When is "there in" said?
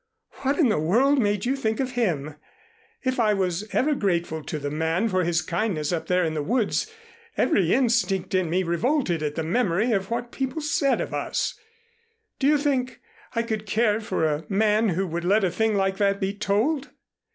6.07-6.33